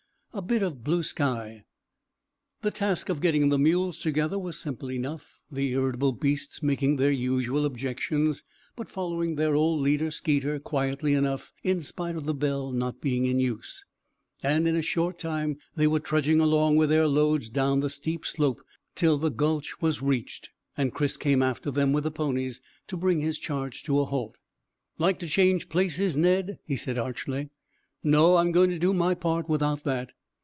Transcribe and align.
A 0.33 0.41
BIT 0.41 0.63
OF 0.63 0.81
BLUE 0.81 1.03
SKY. 1.03 1.65
The 2.61 2.71
task 2.71 3.09
of 3.09 3.19
getting 3.19 3.49
the 3.49 3.59
mules 3.59 3.97
together 3.99 4.39
was 4.39 4.57
simple 4.57 4.89
enough, 4.89 5.41
the 5.51 5.73
irritable 5.73 6.13
beasts 6.13 6.63
making 6.63 6.95
their 6.95 7.11
usual 7.11 7.65
objections, 7.65 8.41
but 8.77 8.89
following 8.89 9.35
their 9.35 9.55
old 9.55 9.81
leader 9.81 10.09
Skeeter 10.09 10.57
quietly 10.57 11.13
enough 11.13 11.51
in 11.63 11.81
spite 11.81 12.15
of 12.15 12.23
the 12.25 12.33
bell 12.33 12.71
not 12.71 13.01
being 13.01 13.25
in 13.25 13.39
use; 13.41 13.83
and 14.41 14.69
in 14.69 14.75
a 14.77 14.81
short 14.81 15.19
time 15.19 15.57
they 15.75 15.85
were 15.85 15.99
trudging 15.99 16.39
along 16.39 16.77
with 16.77 16.89
their 16.91 17.09
loads 17.09 17.49
down 17.49 17.81
the 17.81 17.89
steep 17.89 18.25
slope 18.25 18.61
till 18.95 19.17
the 19.17 19.31
gulch 19.31 19.81
was 19.81 20.01
reached, 20.01 20.49
and 20.77 20.93
Chris 20.93 21.17
came 21.17 21.41
after 21.43 21.69
them 21.71 21.91
with 21.91 22.05
the 22.05 22.09
ponies, 22.11 22.61
to 22.87 22.95
bring 22.95 23.19
his 23.19 23.37
charge 23.37 23.83
to 23.83 23.99
a 23.99 24.05
halt. 24.05 24.37
"Like 24.97 25.19
to 25.19 25.27
change 25.27 25.67
places, 25.67 26.15
Ned?" 26.15 26.57
he 26.65 26.77
said 26.77 26.97
archly. 26.97 27.49
"No; 28.01 28.37
I'm 28.37 28.53
going 28.53 28.69
to 28.69 28.79
do 28.79 28.93
my 28.93 29.13
part 29.13 29.49
without 29.49 29.83
that." 29.83 30.13